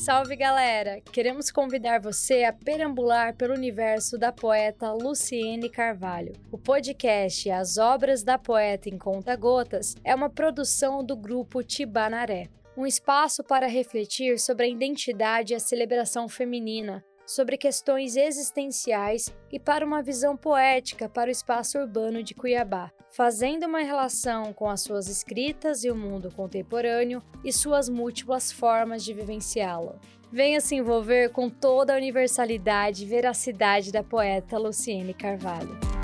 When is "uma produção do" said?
10.14-11.14